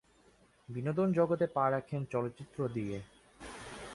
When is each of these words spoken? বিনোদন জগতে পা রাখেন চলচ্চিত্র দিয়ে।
বিনোদন 0.69 1.07
জগতে 1.13 1.45
পা 1.55 1.65
রাখেন 1.71 2.01
চলচ্চিত্র 2.05 2.59
দিয়ে। 2.67 2.97